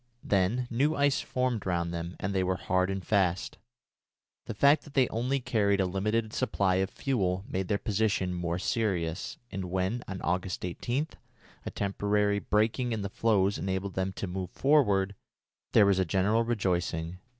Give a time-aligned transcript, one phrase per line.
[0.23, 3.59] Then new ice formed round them, and they were hard and fast.
[4.47, 8.57] The fact that they only carried a limited supply of fuel made their position more
[8.57, 11.09] serious, and when, on August 18,
[11.67, 15.13] a temporary breaking in the floes enabled them to move forward,
[15.71, 17.19] there was a general rejoicing.